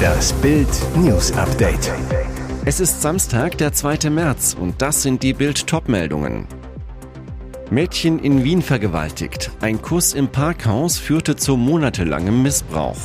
Das 0.00 0.32
Bild 0.34 0.68
News 0.96 1.32
Update. 1.32 1.92
Es 2.64 2.80
ist 2.80 3.02
Samstag, 3.02 3.58
der 3.58 3.72
2. 3.72 4.10
März 4.10 4.56
und 4.58 4.80
das 4.82 5.02
sind 5.02 5.22
die 5.22 5.32
Bild 5.32 5.66
Topmeldungen. 5.66 6.46
Mädchen 7.70 8.18
in 8.18 8.42
Wien 8.44 8.62
vergewaltigt. 8.62 9.50
Ein 9.60 9.80
Kuss 9.80 10.14
im 10.14 10.28
Parkhaus 10.28 10.98
führte 10.98 11.36
zu 11.36 11.56
monatelangem 11.56 12.42
Missbrauch. 12.42 12.96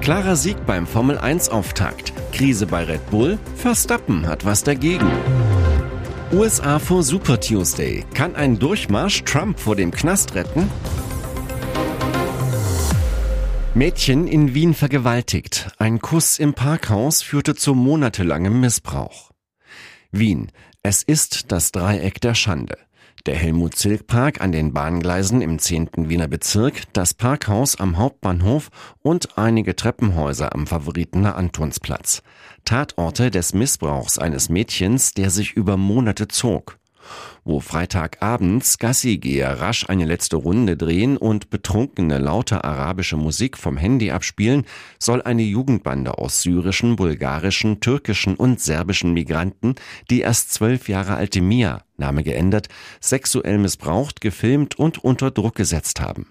Klarer 0.00 0.36
Sieg 0.36 0.64
beim 0.66 0.86
Formel 0.86 1.18
1 1.18 1.50
Auftakt. 1.50 2.12
Krise 2.32 2.66
bei 2.66 2.84
Red 2.84 3.10
Bull. 3.10 3.38
Verstappen 3.56 4.26
hat 4.26 4.44
was 4.44 4.64
dagegen. 4.64 5.10
USA 6.32 6.78
vor 6.78 7.02
Super 7.02 7.40
Tuesday. 7.40 8.04
Kann 8.14 8.34
ein 8.36 8.58
Durchmarsch 8.58 9.24
Trump 9.24 9.58
vor 9.58 9.76
dem 9.76 9.90
Knast 9.90 10.34
retten? 10.34 10.70
Mädchen 13.78 14.26
in 14.26 14.54
Wien 14.54 14.74
vergewaltigt. 14.74 15.70
Ein 15.78 16.00
Kuss 16.00 16.40
im 16.40 16.52
Parkhaus 16.52 17.22
führte 17.22 17.54
zu 17.54 17.74
monatelangem 17.74 18.58
Missbrauch. 18.58 19.30
Wien. 20.10 20.50
Es 20.82 21.04
ist 21.04 21.52
das 21.52 21.70
Dreieck 21.70 22.20
der 22.20 22.34
Schande. 22.34 22.76
Der 23.26 23.36
Helmut-Zilk-Park 23.36 24.40
an 24.40 24.50
den 24.50 24.72
Bahngleisen 24.72 25.42
im 25.42 25.60
10. 25.60 25.90
Wiener 26.08 26.26
Bezirk, 26.26 26.92
das 26.92 27.14
Parkhaus 27.14 27.78
am 27.78 27.98
Hauptbahnhof 27.98 28.70
und 28.98 29.38
einige 29.38 29.76
Treppenhäuser 29.76 30.52
am 30.56 30.66
Favoritener 30.66 31.36
Antonsplatz. 31.36 32.24
Tatorte 32.64 33.30
des 33.30 33.54
Missbrauchs 33.54 34.18
eines 34.18 34.48
Mädchens, 34.48 35.14
der 35.14 35.30
sich 35.30 35.52
über 35.52 35.76
Monate 35.76 36.26
zog 36.26 36.80
wo 37.44 37.60
Freitagabends 37.60 38.78
Gassigeher 38.78 39.60
rasch 39.60 39.88
eine 39.88 40.04
letzte 40.04 40.36
Runde 40.36 40.76
drehen 40.76 41.16
und 41.16 41.50
betrunkene 41.50 42.18
laute 42.18 42.64
arabische 42.64 43.16
Musik 43.16 43.56
vom 43.56 43.76
Handy 43.76 44.10
abspielen, 44.10 44.64
soll 44.98 45.22
eine 45.22 45.42
Jugendbande 45.42 46.18
aus 46.18 46.42
syrischen, 46.42 46.96
bulgarischen, 46.96 47.80
türkischen 47.80 48.34
und 48.34 48.60
serbischen 48.60 49.12
Migranten 49.12 49.74
die 50.10 50.20
erst 50.20 50.52
zwölf 50.52 50.88
Jahre 50.88 51.14
alte 51.14 51.40
Mia, 51.40 51.82
Name 51.96 52.22
geändert, 52.22 52.68
sexuell 53.00 53.58
missbraucht, 53.58 54.20
gefilmt 54.20 54.78
und 54.78 55.02
unter 55.02 55.30
Druck 55.30 55.54
gesetzt 55.54 56.00
haben. 56.00 56.26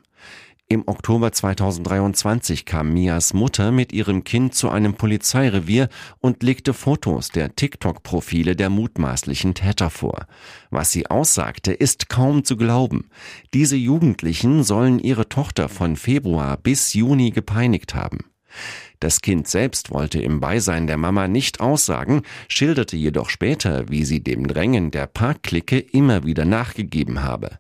Im 0.70 0.86
Oktober 0.86 1.32
2023 1.32 2.66
kam 2.66 2.92
Mias 2.92 3.34
Mutter 3.34 3.72
mit 3.72 3.94
ihrem 3.94 4.26
Kind 4.26 4.54
zu 4.54 4.70
einem 4.70 4.96
Polizeirevier 4.96 5.88
und 6.20 6.44
legte 6.44 6.74
Fotos 6.74 7.30
der 7.30 7.56
TikTok-Profile 7.56 8.54
der 8.54 8.70
mutmaßlichen 8.70 9.54
Täter 9.54 9.90
vor. 9.90 10.28
Was 10.70 10.92
sie 10.92 11.08
aussagte, 11.08 11.72
ist 11.72 12.10
kaum 12.10 12.44
zu 12.44 12.58
glauben. 12.58 13.10
Diese 13.54 13.78
Jugendlichen 13.78 14.66
sollen 14.66 15.00
ihre 15.00 15.30
Tochter 15.30 15.70
von 15.70 15.96
Februar 15.96 16.58
bis 16.58 16.94
Juni 16.94 17.32
gepeinigt 17.32 17.96
haben. 17.96 18.26
Das 19.00 19.22
Kind 19.22 19.48
selbst 19.48 19.92
wollte 19.92 20.20
im 20.20 20.42
Beisein 20.42 20.86
der 20.86 20.98
Mama 20.98 21.30
nicht 21.30 21.62
aussagen, 21.62 22.24
schilderte 22.50 22.98
jedoch 22.98 23.30
später, 23.30 23.88
wie 23.88 24.04
sie 24.04 24.22
dem 24.22 24.46
Drängen 24.48 24.92
der 24.92 25.08
Parkklicke 25.08 25.80
immer 25.80 26.26
wieder 26.26 26.44
nachgegeben 26.44 27.24
habe. 27.24 27.58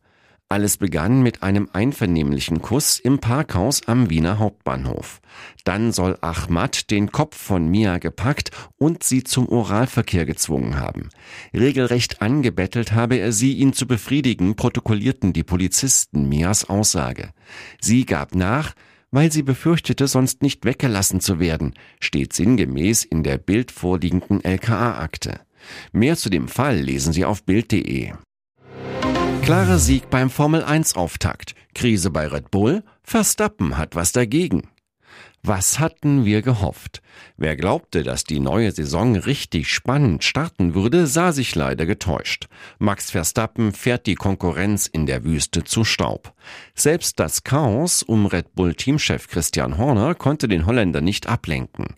Alles 0.50 0.78
begann 0.78 1.23
mit 1.23 1.44
einem 1.44 1.67
einvernehmlichen 1.73 2.62
Kuss 2.62 3.00
im 3.00 3.20
Parkhaus 3.20 3.86
am 3.86 4.09
Wiener 4.09 4.40
Hauptbahnhof. 4.40 5.20
Dann 5.66 5.92
soll 5.92 6.17
Ahmad 6.22 6.89
den 6.89 7.12
Kopf 7.12 7.36
von 7.36 7.67
Mia 7.67 7.98
gepackt 7.98 8.52
und 8.78 9.04
sie 9.04 9.26
zum 9.26 9.50
Oralverkehr 9.50 10.26
gezwungen 10.26 10.80
haben. 10.80 11.09
Regelrecht 11.54 12.22
angebettelt 12.22 12.94
habe 12.94 13.17
er 13.17 13.34
sie, 13.34 13.58
ihn 13.58 13.73
zu 13.73 13.88
befriedigen, 13.88 14.56
protokollierten 14.56 15.34
die 15.34 15.44
Polizisten 15.44 16.30
Mias 16.30 16.70
Aussage. 16.70 17.32
Sie 17.82 18.06
gab 18.06 18.34
nach, 18.34 18.73
weil 19.11 19.34
sie 19.34 19.44
befürchtete, 19.44 20.08
sonst 20.08 20.44
nicht 20.44 20.64
weggelassen 20.64 21.20
zu 21.20 21.39
werden, 21.39 21.73
steht 22.00 22.32
sinngemäß 22.32 23.04
in 23.04 23.23
der 23.23 23.38
Bild 23.38 23.72
vorliegenden 23.72 24.42
LKA-Akte. 24.45 25.42
Mehr 25.92 26.16
zu 26.16 26.30
dem 26.30 26.48
Fall 26.48 26.78
lesen 26.78 27.11
Sie 27.11 27.26
auf 27.26 27.43
Bild.de. 27.43 28.14
Klarer 29.48 29.80
Sieg 29.80 30.10
beim 30.10 30.30
Formel 30.30 30.62
1 30.62 30.98
Auftakt. 30.98 31.56
Krise 31.74 32.12
bei 32.12 32.28
Red 32.28 32.52
Bull. 32.52 32.84
Verstappen 33.02 33.78
hat 33.78 33.96
was 33.96 34.12
dagegen. 34.12 34.68
Was 35.42 35.80
hatten 35.80 36.26
wir 36.26 36.42
gehofft? 36.42 37.02
Wer 37.38 37.56
glaubte, 37.56 38.04
dass 38.04 38.26
die 38.26 38.42
neue 38.42 38.74
Saison 38.74 39.16
richtig 39.16 39.72
spannend 39.72 40.26
starten 40.26 40.76
würde, 40.76 41.08
sah 41.08 41.32
sich 41.32 41.56
leider 41.56 41.86
getäuscht. 41.86 42.50
Max 42.78 43.10
Verstappen 43.10 43.72
fährt 43.72 44.06
die 44.06 44.16
Konkurrenz 44.16 44.86
in 44.86 45.06
der 45.06 45.24
Wüste 45.24 45.64
zu 45.64 45.86
Staub. 45.86 46.34
Selbst 46.76 47.18
das 47.18 47.46
Chaos 47.46 48.04
um 48.04 48.26
Red 48.26 48.54
Bull 48.54 48.76
Teamchef 48.76 49.30
Christian 49.30 49.78
Horner 49.78 50.14
konnte 50.14 50.50
den 50.50 50.66
Holländer 50.66 51.00
nicht 51.00 51.28
ablenken. 51.28 51.96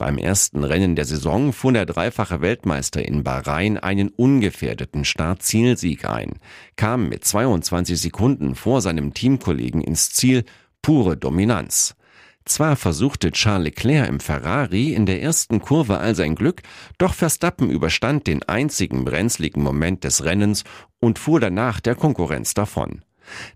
Beim 0.00 0.16
ersten 0.16 0.64
Rennen 0.64 0.96
der 0.96 1.04
Saison 1.04 1.52
fuhr 1.52 1.74
der 1.74 1.84
dreifache 1.84 2.40
Weltmeister 2.40 3.06
in 3.06 3.22
Bahrain 3.22 3.76
einen 3.76 4.08
ungefährdeten 4.08 5.04
Startzielsieg 5.04 6.06
ein, 6.08 6.38
kam 6.76 7.10
mit 7.10 7.22
22 7.26 8.00
Sekunden 8.00 8.54
vor 8.54 8.80
seinem 8.80 9.12
Teamkollegen 9.12 9.82
ins 9.82 10.08
Ziel, 10.08 10.44
pure 10.80 11.18
Dominanz. 11.18 11.96
Zwar 12.46 12.76
versuchte 12.76 13.30
Charles 13.30 13.64
Leclerc 13.64 14.08
im 14.08 14.20
Ferrari 14.20 14.94
in 14.94 15.04
der 15.04 15.20
ersten 15.20 15.60
Kurve 15.60 15.98
all 15.98 16.14
sein 16.14 16.34
Glück, 16.34 16.62
doch 16.96 17.12
Verstappen 17.12 17.68
überstand 17.68 18.26
den 18.26 18.42
einzigen 18.44 19.04
brenzligen 19.04 19.62
Moment 19.62 20.04
des 20.04 20.24
Rennens 20.24 20.64
und 20.98 21.18
fuhr 21.18 21.40
danach 21.40 21.78
der 21.78 21.94
Konkurrenz 21.94 22.54
davon. 22.54 23.02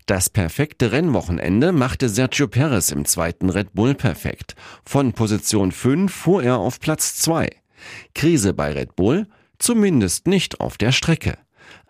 Das 0.05 0.29
perfekte 0.29 0.91
Rennwochenende 0.91 1.71
machte 1.71 2.09
Sergio 2.09 2.47
Perez 2.47 2.91
im 2.91 3.05
zweiten 3.05 3.49
Red 3.49 3.73
Bull 3.73 3.95
perfekt. 3.95 4.55
Von 4.85 5.13
Position 5.13 5.71
5 5.71 6.13
fuhr 6.13 6.43
er 6.43 6.57
auf 6.57 6.79
Platz 6.79 7.17
2. 7.17 7.49
Krise 8.13 8.53
bei 8.53 8.71
Red 8.71 8.95
Bull? 8.95 9.27
Zumindest 9.59 10.27
nicht 10.27 10.59
auf 10.59 10.77
der 10.77 10.91
Strecke. 10.91 11.37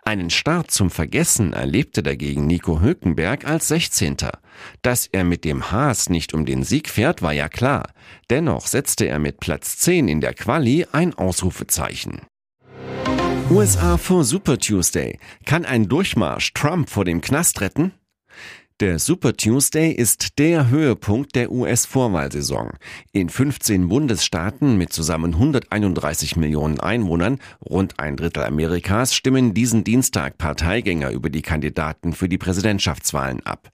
Einen 0.08 0.30
Start 0.30 0.70
zum 0.70 0.92
Vergessen 0.92 1.54
erlebte 1.54 2.04
dagegen 2.04 2.46
Nico 2.46 2.80
Hülkenberg 2.80 3.48
als 3.48 3.70
16. 3.70 4.18
Dass 4.84 5.08
er 5.08 5.24
mit 5.24 5.44
dem 5.44 5.72
Haas 5.72 6.10
nicht 6.10 6.36
um 6.36 6.46
den 6.46 6.64
Sieg 6.64 6.90
fährt, 6.90 7.24
war 7.24 7.34
ja 7.34 7.50
klar. 7.50 7.90
Dennoch 8.30 8.68
setzte 8.68 9.08
er 9.08 9.18
mit 9.18 9.40
Platz 9.40 9.80
10 9.80 10.08
in 10.08 10.22
der 10.22 10.36
Quali 10.36 10.86
ein 10.92 11.16
Ausrufezeichen. 11.16 12.22
USA 13.50 13.98
vor 13.98 14.24
Super 14.24 14.58
Tuesday. 14.58 15.20
Kann 15.46 15.66
ein 15.66 15.88
Durchmarsch 15.88 16.54
Trump 16.54 16.90
vor 16.90 17.06
dem 17.06 17.22
Knast 17.22 17.62
retten? 17.62 17.94
Der 18.82 19.00
Super 19.00 19.38
Tuesday 19.38 19.90
ist 19.90 20.38
der 20.38 20.68
Höhepunkt 20.70 21.34
der 21.36 21.50
US-Vorwahlsaison. 21.50 22.72
In 23.14 23.30
15 23.30 23.88
Bundesstaaten 23.88 24.78
mit 24.78 24.92
zusammen 24.92 25.36
131 25.36 26.36
Millionen 26.36 26.82
Einwohnern, 26.82 27.40
rund 27.66 28.02
ein 28.02 28.18
Drittel 28.18 28.44
Amerikas, 28.44 29.16
stimmen 29.16 29.54
diesen 29.54 29.86
Dienstag 29.86 30.38
Parteigänger 30.38 31.12
über 31.12 31.30
die 31.30 31.42
Kandidaten 31.42 32.12
für 32.12 32.28
die 32.28 32.38
Präsidentschaftswahlen 32.38 33.46
ab. 33.46 33.70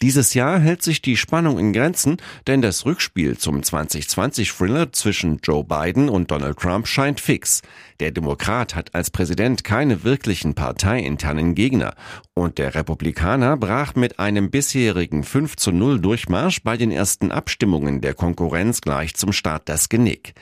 Dieses 0.00 0.32
Jahr 0.32 0.58
hält 0.58 0.82
sich 0.82 1.02
die 1.02 1.18
Spannung 1.18 1.58
in 1.58 1.74
Grenzen, 1.74 2.16
denn 2.46 2.62
das 2.62 2.86
Rückspiel 2.86 3.36
zum 3.36 3.60
2020-Thriller 3.60 4.90
zwischen 4.90 5.40
Joe 5.42 5.64
Biden 5.64 6.08
und 6.08 6.30
Donald 6.30 6.56
Trump 6.56 6.88
scheint 6.88 7.20
fix. 7.20 7.60
Der 8.00 8.10
Demokrat 8.10 8.74
hat 8.74 8.94
als 8.94 9.10
Präsident 9.10 9.64
keine 9.64 10.02
wirklichen 10.02 10.54
parteiinternen 10.54 11.54
Gegner 11.54 11.94
und 12.32 12.56
der 12.56 12.74
Republikaner 12.74 13.58
brach 13.58 13.94
mit 13.94 14.18
einem 14.18 14.45
dem 14.46 14.50
bisherigen 14.50 15.24
5 15.24 15.56
zu 15.56 15.72
0 15.72 16.00
Durchmarsch 16.00 16.62
bei 16.62 16.76
den 16.76 16.92
ersten 16.92 17.32
Abstimmungen 17.32 18.00
der 18.00 18.14
Konkurrenz 18.14 18.80
gleich 18.80 19.14
zum 19.14 19.32
Start 19.32 19.68
das 19.68 19.88
Genick. 19.88 20.34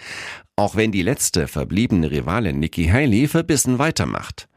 Auch 0.57 0.77
wenn 0.77 0.93
die 0.93 1.03
letzte 1.03 1.49
verbliebene 1.49 2.11
Rivalin 2.11 2.61
Nikki 2.61 2.87
Haley 2.87 3.29
verbissen 3.29 3.79
weitermacht. 3.79 4.49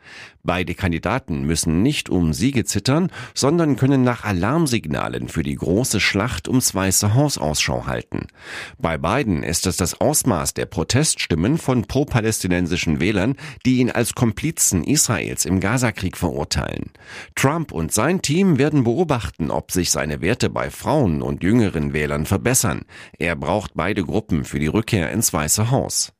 Beide 0.43 0.75
Kandidaten 0.75 1.43
müssen 1.43 1.81
nicht 1.83 2.09
um 2.09 2.31
Siege 2.31 2.63
zittern, 2.63 3.11
sondern 3.33 3.75
können 3.75 4.03
nach 4.03 4.23
Alarmsignalen 4.23 5.27
für 5.27 5.43
die 5.43 5.55
große 5.55 5.99
Schlacht 5.99 6.47
ums 6.47 6.73
Weiße 6.73 7.13
Haus 7.13 7.37
Ausschau 7.37 7.85
halten. 7.85 8.27
Bei 8.77 8.97
beiden 8.97 9.43
ist 9.43 9.67
es 9.67 9.75
das 9.75 9.99
Ausmaß 9.99 10.53
der 10.53 10.65
Proteststimmen 10.65 11.57
von 11.57 11.85
pro-palästinensischen 11.85 13.01
Wählern, 13.01 13.35
die 13.65 13.79
ihn 13.79 13.91
als 13.91 14.15
Komplizen 14.15 14.85
Israels 14.85 15.43
im 15.43 15.59
Gazakrieg 15.59 16.15
verurteilen. 16.15 16.91
Trump 17.35 17.73
und 17.73 17.91
sein 17.91 18.21
Team 18.21 18.57
werden 18.57 18.85
beobachten, 18.85 19.51
ob 19.51 19.71
sich 19.71 19.91
seine 19.91 20.21
Werte 20.21 20.49
bei 20.49 20.69
Frauen 20.69 21.21
und 21.21 21.43
jüngeren 21.43 21.91
Wählern 21.91 22.25
verbessern. 22.25 22.83
Er 23.19 23.35
braucht 23.35 23.71
beide 23.75 24.03
Gruppen 24.03 24.45
für 24.45 24.59
die 24.59 24.67
Rückkehr 24.67 25.11
ins 25.11 25.33
Weiße 25.33 25.71
Haus. 25.71 26.13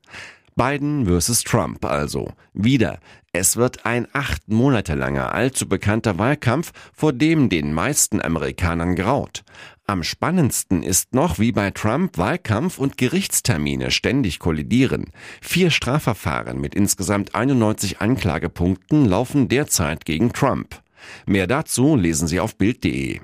Biden 0.57 1.06
versus 1.06 1.44
Trump 1.44 1.86
also. 1.86 2.33
Wieder. 2.54 3.00
Es 3.31 3.56
wird 3.56 3.86
ein 3.86 4.07
acht 4.13 4.50
Monate 4.50 4.95
langer, 4.95 5.33
allzu 5.33 5.69
bekannter 5.69 6.18
Wahlkampf, 6.18 6.71
vor 6.92 7.13
dem 7.13 7.48
den 7.48 7.71
meisten 7.71 8.21
Amerikanern 8.21 8.95
graut. 8.95 9.44
Am 9.86 10.04
spannendsten 10.04 10.83
ist 10.83 11.13
noch, 11.13 11.38
wie 11.38 11.51
bei 11.51 11.71
Trump 11.71 12.18
Wahlkampf 12.18 12.80
und 12.80 12.98
Gerichtstermine 12.98 13.92
ständig 13.92 14.39
kollidieren. 14.39 15.12
Vier 15.42 15.69
Strafverfahren 15.69 16.60
mit 16.60 16.75
insgesamt 16.75 17.36
91 17.36 18.01
Anklagepunkten 18.01 19.06
laufen 19.06 19.48
derzeit 19.48 20.03
gegen 20.03 20.33
Trump. 20.33 20.81
Mehr 21.25 21.48
dazu 21.48 21.95
lesen 21.95 22.27
Sie 22.27 22.39
auf 22.39 22.57
Bild.de. 22.57 23.21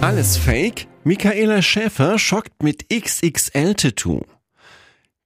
Alles 0.00 0.36
Fake? 0.36 0.88
Michaela 1.04 1.62
Schäfer 1.62 2.18
schockt 2.18 2.62
mit 2.62 2.86
XXL-Tattoo. 2.88 4.22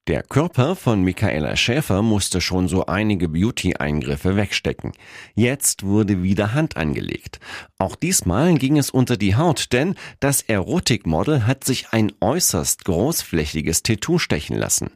Der 0.07 0.23
Körper 0.23 0.77
von 0.77 1.03
Michaela 1.03 1.57
Schäfer 1.57 2.01
musste 2.01 2.41
schon 2.41 2.69
so 2.69 2.87
einige 2.87 3.29
Beauty-Eingriffe 3.29 4.35
wegstecken. 4.35 4.93
Jetzt 5.35 5.85
wurde 5.85 6.23
wieder 6.23 6.55
Hand 6.55 6.79
angelegt. 6.79 7.39
Auch 7.79 7.95
diesmal 7.97 8.55
ging 8.55 8.79
es 8.79 8.91
unter 8.91 9.19
die 9.19 9.37
Haut, 9.37 9.73
denn 9.73 9.95
das 10.19 10.41
Erotikmodel 10.41 11.47
hat 11.47 11.65
sich 11.65 11.91
ein 11.91 12.13
äußerst 12.19 12.87
großflächiges 12.87 13.83
Tattoo 13.83 14.19
stechen 14.19 14.57
lassen. 14.57 14.91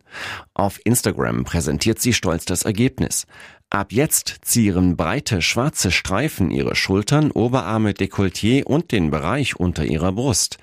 Auf 0.55 0.81
Instagram 0.85 1.45
präsentiert 1.45 2.01
sie 2.01 2.15
stolz 2.15 2.47
das 2.47 2.63
Ergebnis. 2.63 3.27
Ab 3.69 3.93
jetzt 3.93 4.39
zieren 4.43 4.97
breite 4.97 5.43
schwarze 5.43 5.91
Streifen 5.91 6.51
ihre 6.51 6.75
Schultern, 6.75 7.31
Oberarme, 7.31 7.93
Dekolleté 7.93 8.65
und 8.65 8.91
den 8.91 9.11
Bereich 9.11 9.57
unter 9.57 9.85
ihrer 9.85 10.13
Brust. 10.13 10.57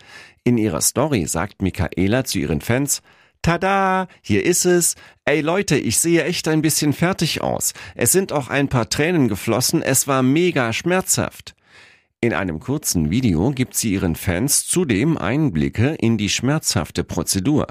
In 0.44 0.58
ihrer 0.58 0.82
Story 0.82 1.28
sagt 1.28 1.62
Michaela 1.62 2.24
zu 2.24 2.40
ihren 2.40 2.62
Fans, 2.62 3.04
Tada, 3.42 4.08
hier 4.22 4.46
ist 4.46 4.66
es. 4.66 4.96
Ey 5.26 5.42
Leute, 5.42 5.78
ich 5.78 5.98
sehe 5.98 6.24
echt 6.24 6.48
ein 6.48 6.62
bisschen 6.62 6.94
fertig 6.94 7.42
aus. 7.42 7.74
Es 7.96 8.12
sind 8.12 8.32
auch 8.32 8.50
ein 8.50 8.68
paar 8.68 8.90
Tränen 8.90 9.28
geflossen, 9.28 9.82
es 9.82 10.08
war 10.08 10.22
mega 10.22 10.74
schmerzhaft. 10.74 11.56
In 12.20 12.34
einem 12.34 12.60
kurzen 12.60 13.10
Video 13.10 13.50
gibt 13.50 13.76
sie 13.76 13.94
ihren 13.94 14.16
Fans 14.16 14.68
zudem 14.68 15.18
Einblicke 15.18 15.96
in 16.00 16.20
die 16.20 16.30
schmerzhafte 16.30 17.04
Prozedur. 17.04 17.66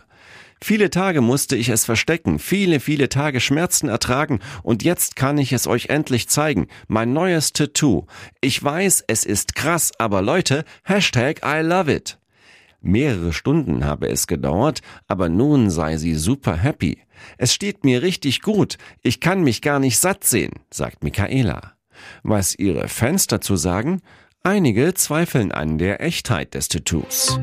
Viele 0.62 0.90
Tage 0.90 1.20
musste 1.20 1.56
ich 1.56 1.68
es 1.68 1.84
verstecken, 1.84 2.38
viele, 2.38 2.80
viele 2.80 3.08
Tage 3.08 3.40
Schmerzen 3.40 3.88
ertragen 3.88 4.40
und 4.62 4.82
jetzt 4.82 5.16
kann 5.16 5.38
ich 5.38 5.52
es 5.52 5.66
euch 5.66 5.88
endlich 5.88 6.28
zeigen. 6.28 6.66
Mein 6.88 7.12
neues 7.12 7.52
Tattoo. 7.52 8.06
Ich 8.40 8.62
weiß, 8.62 9.04
es 9.06 9.24
ist 9.24 9.54
krass, 9.54 9.92
aber 9.98 10.20
Leute, 10.20 10.64
Hashtag 10.84 11.40
I 11.44 11.62
love 11.62 11.90
it. 11.90 12.19
Mehrere 12.80 13.32
Stunden 13.32 13.84
habe 13.84 14.08
es 14.08 14.26
gedauert, 14.26 14.80
aber 15.06 15.28
nun 15.28 15.70
sei 15.70 15.96
sie 15.96 16.14
super 16.14 16.56
happy. 16.56 16.98
Es 17.36 17.52
steht 17.52 17.84
mir 17.84 18.02
richtig 18.02 18.40
gut, 18.40 18.78
ich 19.02 19.20
kann 19.20 19.42
mich 19.42 19.60
gar 19.60 19.78
nicht 19.78 19.98
satt 19.98 20.24
sehen, 20.24 20.52
sagt 20.70 21.04
Michaela. 21.04 21.74
Was 22.22 22.54
ihre 22.54 22.88
Fans 22.88 23.26
dazu 23.26 23.56
sagen? 23.56 24.00
Einige 24.42 24.94
zweifeln 24.94 25.52
an 25.52 25.76
der 25.76 26.00
Echtheit 26.00 26.54
des 26.54 26.68
Tattoos. 26.68 27.38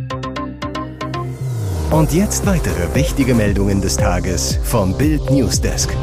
Und 1.91 2.11
jetzt 2.11 2.45
weitere 2.45 2.93
wichtige 2.95 3.35
Meldungen 3.35 3.81
des 3.81 3.97
Tages 3.97 4.59
vom 4.63 4.97
Bild 4.97 5.29
Newsdesk. 5.29 5.95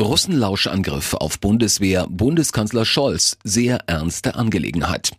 Russenlauschangriff 0.00 1.12
auf 1.12 1.38
Bundeswehr, 1.40 2.06
Bundeskanzler 2.08 2.86
Scholz, 2.86 3.36
sehr 3.44 3.80
ernste 3.86 4.34
Angelegenheit. 4.34 5.10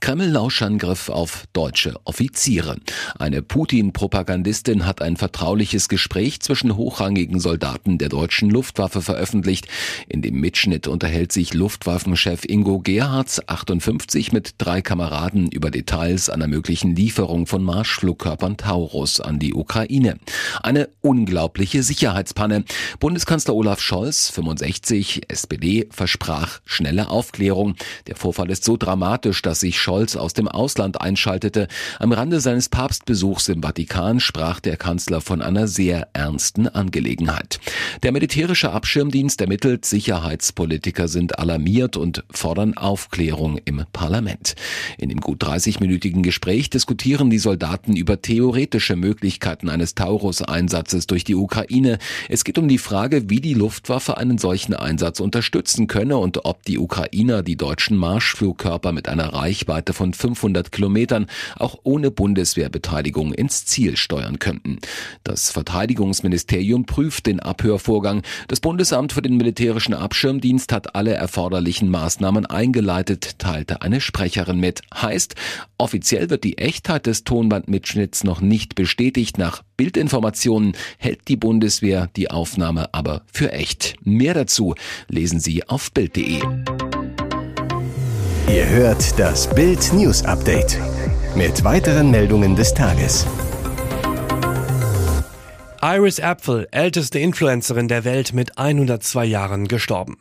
Kreml-Lauschangriff 0.00 1.10
auf 1.10 1.44
deutsche 1.52 1.94
Offiziere. 2.04 2.76
Eine 3.18 3.40
Putin-Propagandistin 3.42 4.84
hat 4.84 5.00
ein 5.00 5.16
vertrauliches 5.16 5.88
Gespräch 5.88 6.40
zwischen 6.40 6.76
hochrangigen 6.76 7.38
Soldaten 7.38 7.98
der 7.98 8.08
deutschen 8.08 8.50
Luftwaffe 8.50 9.02
veröffentlicht. 9.02 9.68
In 10.08 10.22
dem 10.22 10.40
Mitschnitt 10.40 10.88
unterhält 10.88 11.30
sich 11.30 11.54
Luftwaffenchef 11.54 12.44
Ingo 12.46 12.80
Gerhards 12.80 13.46
58 13.48 14.32
mit 14.32 14.54
drei 14.58 14.82
Kameraden 14.82 15.52
über 15.52 15.70
Details 15.70 16.30
einer 16.30 16.48
möglichen 16.48 16.96
Lieferung 16.96 17.46
von 17.46 17.62
Marschflugkörpern 17.62 18.56
Taurus 18.56 19.20
an 19.20 19.38
die 19.38 19.54
Ukraine. 19.54 20.18
Eine 20.62 20.88
unglaubliche 21.02 21.82
Sicherheitspanne. 21.82 22.64
Bundeskanzler 22.98 23.54
Olaf 23.54 23.80
Scholz, 23.80 24.21
65, 24.28 25.22
SPD, 25.28 25.88
versprach 25.90 26.60
schnelle 26.64 27.08
Aufklärung. 27.08 27.76
Der 28.06 28.16
Vorfall 28.16 28.50
ist 28.50 28.64
so 28.64 28.76
dramatisch, 28.76 29.42
dass 29.42 29.60
sich 29.60 29.80
Scholz 29.80 30.02
Scholz 30.02 30.16
aus 30.16 30.32
dem 30.32 30.48
Ausland 30.48 31.00
einschaltete. 31.00 31.68
Am 31.98 32.12
Rande 32.12 32.40
seines 32.40 32.68
Papstbesuchs 32.68 33.48
im 33.48 33.62
Vatikan 33.62 34.20
sprach 34.20 34.58
der 34.58 34.76
Kanzler 34.76 35.20
von 35.20 35.42
einer 35.42 35.68
sehr 35.68 36.08
ernsten 36.12 36.66
Angelegenheit. 36.66 37.60
Der 38.02 38.10
militärische 38.10 38.72
Abschirmdienst 38.72 39.40
ermittelt, 39.40 39.84
Sicherheitspolitiker 39.84 41.08
sind 41.08 41.38
alarmiert 41.38 41.96
und 41.96 42.24
fordern 42.30 42.76
Aufklärung 42.76 43.58
im 43.64 43.84
Parlament. 43.92 44.54
In 44.98 45.08
dem 45.08 45.20
gut 45.20 45.44
30-minütigen 45.44 46.22
Gespräch 46.22 46.70
diskutieren 46.70 47.30
die 47.30 47.38
Soldaten 47.38 47.94
über 47.94 48.20
theoretische 48.22 48.96
Möglichkeiten 48.96 49.68
eines 49.68 49.94
Taurus-Einsatzes 49.94 51.06
durch 51.06 51.24
die 51.24 51.34
Ukraine. 51.34 51.98
Es 52.28 52.44
geht 52.44 52.58
um 52.58 52.66
die 52.66 52.78
Frage, 52.78 53.28
wie 53.30 53.40
die 53.40 53.54
Luftwaffe 53.54 54.11
einen 54.18 54.38
solchen 54.38 54.74
Einsatz 54.74 55.20
unterstützen 55.20 55.86
könne 55.86 56.16
und 56.16 56.44
ob 56.44 56.62
die 56.64 56.78
Ukrainer 56.78 57.42
die 57.42 57.56
deutschen 57.56 57.96
Marschflugkörper 57.96 58.92
mit 58.92 59.08
einer 59.08 59.32
Reichweite 59.32 59.92
von 59.92 60.14
500 60.14 60.72
Kilometern 60.72 61.26
auch 61.56 61.78
ohne 61.82 62.10
Bundeswehrbeteiligung 62.10 63.32
ins 63.32 63.66
Ziel 63.66 63.96
steuern 63.96 64.38
könnten. 64.38 64.78
Das 65.24 65.50
Verteidigungsministerium 65.50 66.86
prüft 66.86 67.26
den 67.26 67.40
Abhörvorgang. 67.40 68.22
Das 68.48 68.60
Bundesamt 68.60 69.12
für 69.12 69.22
den 69.22 69.36
militärischen 69.36 69.94
Abschirmdienst 69.94 70.72
hat 70.72 70.94
alle 70.94 71.14
erforderlichen 71.14 71.90
Maßnahmen 71.90 72.46
eingeleitet, 72.46 73.38
teilte 73.38 73.82
eine 73.82 74.00
Sprecherin 74.00 74.58
mit. 74.58 74.82
Heißt, 74.94 75.34
offiziell 75.78 76.30
wird 76.30 76.44
die 76.44 76.58
Echtheit 76.58 77.06
des 77.06 77.24
Tonbandmitschnitts 77.24 78.24
noch 78.24 78.40
nicht 78.40 78.74
bestätigt. 78.74 79.38
Nach 79.38 79.62
Bildinformationen 79.76 80.76
hält 80.98 81.28
die 81.28 81.36
Bundeswehr 81.36 82.08
die 82.16 82.30
Aufnahme 82.30 82.92
aber 82.92 83.22
für 83.32 83.52
echt. 83.52 83.94
Mehr 84.02 84.34
dazu 84.34 84.74
lesen 85.08 85.40
Sie 85.40 85.68
auf 85.68 85.92
Bild.de. 85.92 86.40
Ihr 88.48 88.68
hört 88.68 89.18
das 89.18 89.52
Bild 89.54 89.92
News 89.92 90.24
Update 90.24 90.78
mit 91.34 91.64
weiteren 91.64 92.10
Meldungen 92.10 92.54
des 92.54 92.74
Tages. 92.74 93.26
Iris 95.80 96.20
Apfel, 96.20 96.68
älteste 96.70 97.18
Influencerin 97.18 97.88
der 97.88 98.04
Welt 98.04 98.32
mit 98.32 98.58
102 98.58 99.24
Jahren, 99.24 99.66
gestorben. 99.66 100.16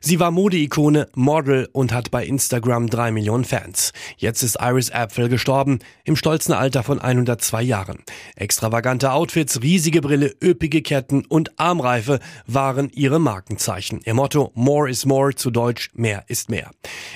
Sie 0.00 0.20
war 0.20 0.30
Modeikone, 0.30 1.08
Model 1.14 1.68
und 1.72 1.92
hat 1.92 2.10
bei 2.10 2.24
Instagram 2.24 2.88
drei 2.88 3.10
Millionen 3.10 3.44
Fans. 3.44 3.92
Jetzt 4.16 4.42
ist 4.42 4.58
Iris 4.60 4.90
Apfel 4.90 5.28
gestorben, 5.28 5.78
im 6.04 6.16
stolzen 6.16 6.52
Alter 6.52 6.82
von 6.82 7.00
102 7.00 7.62
Jahren. 7.62 7.98
Extravagante 8.36 9.12
Outfits, 9.12 9.62
riesige 9.62 10.00
Brille, 10.00 10.34
üppige 10.42 10.82
Ketten 10.82 11.24
und 11.24 11.58
Armreife 11.58 12.20
waren 12.46 12.90
ihre 12.92 13.18
Markenzeichen. 13.18 14.00
Ihr 14.04 14.14
Motto 14.14 14.52
More 14.54 14.90
is 14.90 15.06
More, 15.06 15.34
zu 15.34 15.50
Deutsch 15.50 15.90
mehr 15.94 16.24
ist 16.28 16.50
mehr. 16.50 16.70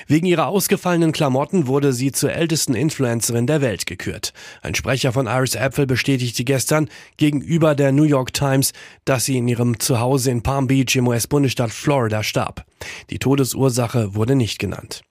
Wegen 0.07 0.25
ihrer 0.25 0.47
ausgefallenen 0.47 1.11
Klamotten 1.11 1.67
wurde 1.67 1.93
sie 1.93 2.11
zur 2.11 2.33
ältesten 2.33 2.73
Influencerin 2.73 3.47
der 3.47 3.61
Welt 3.61 3.85
gekürt. 3.85 4.33
Ein 4.61 4.75
Sprecher 4.75 5.13
von 5.13 5.27
Iris 5.27 5.55
Apfel 5.55 5.85
bestätigte 5.85 6.43
gestern 6.43 6.89
gegenüber 7.17 7.75
der 7.75 7.91
New 7.91 8.03
York 8.03 8.33
Times, 8.33 8.73
dass 9.05 9.25
sie 9.25 9.37
in 9.37 9.47
ihrem 9.47 9.79
Zuhause 9.79 10.31
in 10.31 10.43
Palm 10.43 10.67
Beach 10.67 10.95
im 10.95 11.07
US-Bundesstaat 11.07 11.71
Florida 11.71 12.23
starb. 12.23 12.65
Die 13.09 13.19
Todesursache 13.19 14.15
wurde 14.15 14.35
nicht 14.35 14.59
genannt. 14.59 15.03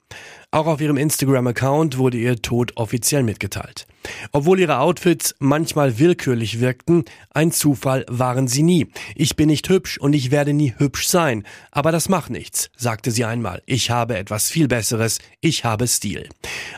Auch 0.52 0.66
auf 0.66 0.80
ihrem 0.80 0.96
Instagram-Account 0.96 1.96
wurde 1.96 2.18
ihr 2.18 2.42
Tod 2.42 2.76
offiziell 2.76 3.22
mitgeteilt. 3.22 3.86
Obwohl 4.32 4.58
ihre 4.58 4.80
Outfits 4.80 5.36
manchmal 5.38 6.00
willkürlich 6.00 6.58
wirkten, 6.58 7.04
ein 7.32 7.52
Zufall 7.52 8.04
waren 8.08 8.48
sie 8.48 8.64
nie. 8.64 8.88
Ich 9.14 9.36
bin 9.36 9.46
nicht 9.46 9.68
hübsch 9.68 9.98
und 9.98 10.12
ich 10.12 10.32
werde 10.32 10.52
nie 10.52 10.74
hübsch 10.76 11.06
sein. 11.06 11.44
Aber 11.70 11.92
das 11.92 12.08
macht 12.08 12.30
nichts, 12.30 12.70
sagte 12.76 13.12
sie 13.12 13.24
einmal. 13.24 13.62
Ich 13.66 13.90
habe 13.90 14.16
etwas 14.16 14.50
viel 14.50 14.66
Besseres. 14.66 15.20
Ich 15.40 15.64
habe 15.64 15.86
Stil. 15.86 16.28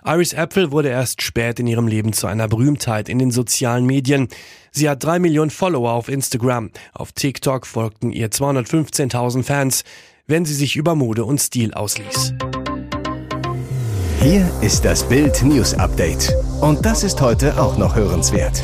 Iris 0.04 0.34
Apfel 0.34 0.70
wurde 0.70 0.90
erst 0.90 1.22
spät 1.22 1.58
in 1.58 1.66
ihrem 1.66 1.88
Leben 1.88 2.12
zu 2.12 2.26
einer 2.26 2.48
Berühmtheit 2.48 3.08
in 3.08 3.18
den 3.18 3.30
sozialen 3.30 3.86
Medien. 3.86 4.28
Sie 4.70 4.90
hat 4.90 5.02
drei 5.02 5.18
Millionen 5.18 5.50
Follower 5.50 5.92
auf 5.92 6.08
Instagram. 6.08 6.70
Auf 6.92 7.12
TikTok 7.12 7.66
folgten 7.66 8.12
ihr 8.12 8.30
215.000 8.30 9.44
Fans 9.44 9.84
wenn 10.32 10.46
sie 10.46 10.54
sich 10.54 10.76
über 10.76 10.94
Mode 10.94 11.26
und 11.26 11.42
Stil 11.42 11.74
ausließ. 11.74 12.32
Hier 14.22 14.50
ist 14.62 14.82
das 14.82 15.06
Bild 15.06 15.42
News 15.42 15.74
Update. 15.74 16.34
Und 16.62 16.86
das 16.86 17.04
ist 17.04 17.20
heute 17.20 17.60
auch 17.60 17.76
noch 17.76 17.94
hörenswert. 17.94 18.62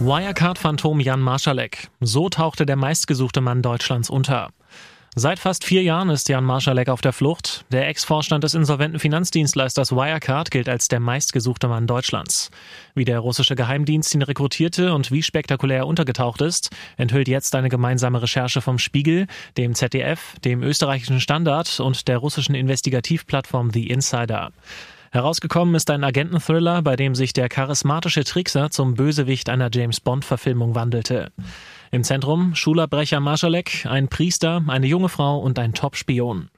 Wirecard-Phantom 0.00 0.98
Jan 0.98 1.20
Marschalek. 1.20 1.86
So 2.00 2.30
tauchte 2.30 2.66
der 2.66 2.74
meistgesuchte 2.74 3.40
Mann 3.40 3.62
Deutschlands 3.62 4.10
unter. 4.10 4.48
Seit 5.14 5.38
fast 5.38 5.66
vier 5.66 5.82
Jahren 5.82 6.08
ist 6.08 6.30
Jan 6.30 6.42
Marschalek 6.42 6.88
auf 6.88 7.02
der 7.02 7.12
Flucht. 7.12 7.66
Der 7.70 7.86
Ex-Vorstand 7.86 8.44
des 8.44 8.54
insolventen 8.54 8.98
Finanzdienstleisters 8.98 9.92
Wirecard 9.92 10.50
gilt 10.50 10.70
als 10.70 10.88
der 10.88 11.00
meistgesuchte 11.00 11.68
Mann 11.68 11.86
Deutschlands. 11.86 12.50
Wie 12.94 13.04
der 13.04 13.18
russische 13.18 13.54
Geheimdienst 13.54 14.14
ihn 14.14 14.22
rekrutierte 14.22 14.94
und 14.94 15.10
wie 15.10 15.22
spektakulär 15.22 15.80
er 15.80 15.86
untergetaucht 15.86 16.40
ist, 16.40 16.70
enthüllt 16.96 17.28
jetzt 17.28 17.54
eine 17.54 17.68
gemeinsame 17.68 18.22
Recherche 18.22 18.62
vom 18.62 18.78
Spiegel, 18.78 19.26
dem 19.58 19.74
ZDF, 19.74 20.34
dem 20.46 20.62
österreichischen 20.62 21.20
Standard 21.20 21.78
und 21.78 22.08
der 22.08 22.16
russischen 22.16 22.54
Investigativplattform 22.54 23.70
The 23.70 23.88
Insider. 23.88 24.50
Herausgekommen 25.10 25.74
ist 25.74 25.90
ein 25.90 26.04
Agenten-Thriller, 26.04 26.80
bei 26.80 26.96
dem 26.96 27.14
sich 27.14 27.34
der 27.34 27.50
charismatische 27.50 28.24
Trickser 28.24 28.70
zum 28.70 28.94
Bösewicht 28.94 29.50
einer 29.50 29.68
James-Bond-Verfilmung 29.70 30.74
wandelte. 30.74 31.32
Im 31.94 32.04
Zentrum 32.04 32.54
Schulabbrecher 32.54 33.20
Marschalek, 33.20 33.84
ein 33.84 34.08
Priester, 34.08 34.64
eine 34.66 34.86
junge 34.86 35.10
Frau 35.10 35.38
und 35.38 35.58
ein 35.58 35.74
Top-Spion. 35.74 36.48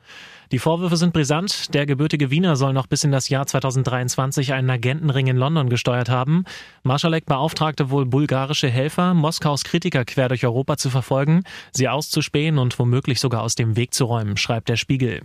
Die 0.53 0.61
Vorwürfe 0.61 0.97
sind 0.97 1.13
brisant. 1.13 1.75
Der 1.75 1.87
gebürtige 1.87 2.31
Wiener 2.31 2.55
soll 2.55 2.73
noch 2.73 2.87
bis 2.87 3.03
in 3.03 3.11
das 3.11 3.29
Jahr 3.29 3.45
2023 3.45 4.53
einen 4.53 4.71
Agentenring 4.71 5.27
in 5.27 5.37
London 5.37 5.71
gesteuert 5.71 6.09
haben. 6.09 6.45
Marschalek 6.85 7.27
beauftragte 7.27 7.91
wohl 7.91 8.07
bulgarische 8.07 8.71
Helfer, 8.71 9.13
Moskaus 9.13 9.65
Kritiker 9.65 10.05
quer 10.05 10.29
durch 10.29 10.47
Europa 10.47 10.77
zu 10.77 10.89
verfolgen, 10.89 11.43
sie 11.73 11.89
auszuspähen 11.89 12.59
und 12.59 12.79
womöglich 12.79 13.19
sogar 13.19 13.43
aus 13.43 13.57
dem 13.57 13.75
Weg 13.75 13.93
zu 13.93 14.05
räumen, 14.05 14.37
schreibt 14.37 14.69
der 14.69 14.77
Spiegel. 14.77 15.23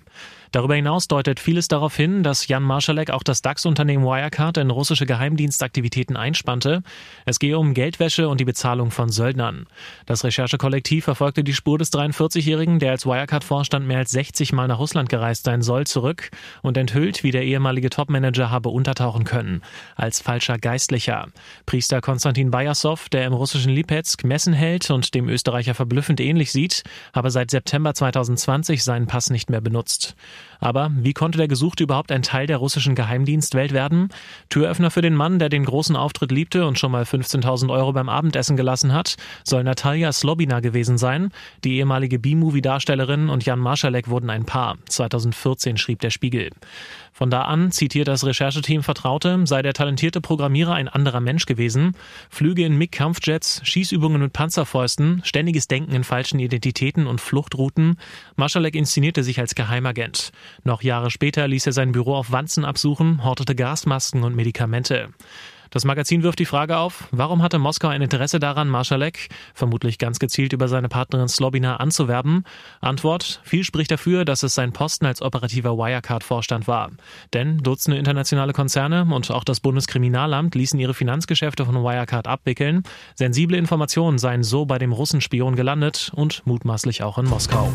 Darüber 0.52 0.74
hinaus 0.74 1.08
deutet 1.08 1.40
vieles 1.40 1.68
darauf 1.68 1.96
hin, 1.96 2.24
dass 2.24 2.48
Jan 2.48 2.64
Marschalek 2.64 3.12
auch 3.12 3.22
das 3.22 3.44
DAX-Unternehmen 3.44 4.04
Wirecard 4.04 4.58
in 4.58 4.72
russische 4.72 5.06
Geheimdienstaktivitäten 5.06 6.18
einspannte. 6.18 6.82
Es 7.26 7.38
gehe 7.38 7.58
um 7.60 7.76
Geldwäsche 7.76 8.28
und 8.28 8.40
die 8.40 8.46
Bezahlung 8.46 8.90
von 8.90 9.10
Söldnern. 9.10 9.68
Das 10.08 10.24
Recherchekollektiv 10.24 11.06
verfolgte 11.06 11.44
die 11.44 11.54
Spur 11.54 11.78
des 11.78 11.94
43-Jährigen, 11.94 12.80
der 12.80 12.92
als 12.92 13.06
Wirecard-Vorstand 13.06 13.86
mehr 13.86 14.00
als 14.00 14.12
60 14.12 14.52
Mal 14.54 14.68
nach 14.68 14.80
Russland 14.80 15.10
gereist 15.10 15.44
sein 15.44 15.62
soll, 15.62 15.86
zurück 15.86 16.32
und 16.64 16.78
enthüllt, 16.78 17.24
wie 17.24 17.32
der 17.32 17.44
ehemalige 17.44 17.92
Topmanager 17.92 18.50
habe 18.50 18.70
untertauchen 18.70 19.26
können. 19.26 19.62
Als 19.96 20.20
falscher 20.20 20.58
Geistlicher. 20.58 21.28
Priester 21.68 22.02
Konstantin 22.02 22.50
Bajasow, 22.50 23.08
der 23.10 23.26
im 23.26 23.34
russischen 23.34 23.72
Lipetsk 23.72 24.24
Messen 24.24 24.54
hält 24.54 24.90
und 24.90 25.14
dem 25.14 25.30
Österreicher 25.30 25.76
verblüffend 25.76 26.20
ähnlich 26.20 26.52
sieht, 26.52 26.84
habe 27.14 27.30
seit 27.30 27.52
September 27.52 27.94
2020 27.94 28.84
seinen 28.84 29.06
Pass 29.06 29.30
nicht 29.30 29.52
mehr 29.52 29.62
benutzt. 29.62 30.16
Aber 30.60 30.92
wie 30.94 31.14
konnte 31.14 31.38
der 31.38 31.48
Gesuchte 31.48 31.84
überhaupt 31.84 32.12
ein 32.12 32.22
Teil 32.22 32.48
der 32.48 32.58
russischen 32.58 32.96
Geheimdienstwelt 32.96 33.72
werden? 33.72 34.10
Türöffner 34.50 34.92
für 34.92 35.02
den 35.02 35.16
Mann, 35.16 35.40
der 35.40 35.50
den 35.50 35.66
großen 35.66 35.96
Auftritt 35.96 36.32
liebte 36.32 36.66
und 36.66 36.78
schon 36.78 36.92
mal 36.92 37.04
15.000 37.04 37.70
Euro 37.72 37.94
beim 37.94 38.10
Abendessen 38.10 38.58
gelassen 38.58 38.94
hat, 38.94 39.16
soll 39.44 39.64
Natalia 39.64 40.12
Slobina 40.12 40.60
gewesen 40.60 40.98
sein. 40.98 41.32
Die 41.64 41.78
ehemalige 41.78 42.20
B-Movie-Darstellerin 42.20 43.30
und 43.30 43.46
Jan 43.46 43.60
Marschalek 43.60 44.10
wurden 44.10 44.30
ein 44.30 44.46
Paar. 44.46 44.78
2014 44.88 45.78
schrieb 45.78 46.00
der 46.00 46.10
Spiegel. 46.10 46.50
Von 47.20 47.30
da 47.30 47.42
an, 47.42 47.70
zitiert 47.70 48.08
das 48.08 48.26
Rechercheteam 48.26 48.82
Vertraute, 48.82 49.42
sei 49.44 49.62
der 49.62 49.74
talentierte 49.74 50.22
Programmierer 50.22 50.76
ein 50.76 50.88
anderer 50.88 51.20
Mensch 51.20 51.46
gewesen. 51.46 51.98
Flüge 52.30 52.64
in 52.64 52.78
MiG-Kampfjets, 52.78 53.60
Schießübungen 53.66 54.22
mit 54.22 54.32
Panzerfäusten, 54.32 55.22
ständiges 55.26 55.68
Denken 55.68 55.92
in 55.92 56.06
falschen 56.06 56.40
Identitäten 56.40 57.08
und 57.08 57.20
Fluchtrouten. 57.20 57.98
Marschalek 58.38 58.74
inszenierte 58.74 59.26
sich 59.26 59.38
als 59.38 59.54
Geheimagent. 59.54 60.32
Noch 60.64 60.82
Jahre 60.82 61.12
später 61.12 61.46
ließ 61.46 61.66
er 61.66 61.74
sein 61.74 61.92
Büro 61.92 62.16
auf 62.16 62.32
Wanzen 62.32 62.64
absuchen, 62.64 63.22
hortete 63.22 63.54
Gasmasken 63.54 64.24
und 64.24 64.38
Medikamente. 64.38 65.10
Das 65.72 65.86
Magazin 65.86 66.24
wirft 66.24 66.40
die 66.40 66.46
Frage 66.46 66.78
auf, 66.78 67.08
warum 67.12 67.44
hatte 67.44 67.60
Moskau 67.60 67.90
ein 67.90 68.02
Interesse 68.02 68.40
daran, 68.40 68.70
Marschalek, 68.70 69.30
vermutlich 69.54 69.98
ganz 69.98 70.20
gezielt 70.20 70.54
über 70.54 70.68
seine 70.68 70.90
Partnerin 70.90 71.28
Slobina, 71.28 71.78
anzuwerben? 71.78 72.44
Antwort, 72.82 73.42
viel 73.44 73.64
spricht 73.64 73.92
dafür, 73.92 74.26
dass 74.26 74.44
es 74.44 74.56
sein 74.56 74.74
Posten 74.74 75.06
als 75.06 75.22
operativer 75.22 75.78
Wirecard-Vorstand 75.78 76.68
war. 76.68 76.90
Denn 77.34 77.60
Dutzende 77.60 77.98
internationale 77.98 78.54
Konzerne 78.54 79.08
und 79.14 79.30
auch 79.30 79.44
das 79.44 79.60
Bundeskriminalamt 79.60 80.56
ließen 80.56 80.80
ihre 80.80 80.94
Finanzgeschäfte 80.94 81.66
von 81.66 81.76
Wirecard 81.76 82.28
abwickeln. 82.28 82.84
Sensible 83.16 83.58
Informationen 83.58 84.18
seien 84.18 84.44
so 84.44 84.66
bei 84.66 84.80
dem 84.80 84.92
Russenspion 84.92 85.56
gelandet 85.56 86.12
und 86.16 86.46
mutmaßlich 86.46 87.04
auch 87.04 87.18
in 87.18 87.26
Moskau. 87.26 87.72